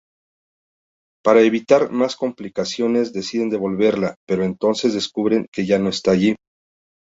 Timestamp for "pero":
4.27-4.43